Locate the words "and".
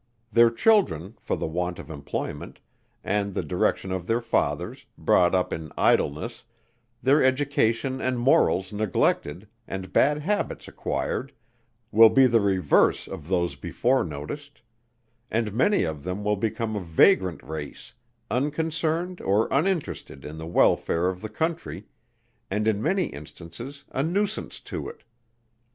3.03-3.35, 8.01-8.17, 9.67-9.93, 15.29-15.53, 22.49-22.67